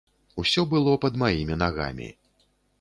Усё 0.43 0.63
было 0.71 0.95
пад 1.05 1.21
маімі 1.25 1.61
нагамі. 1.63 2.11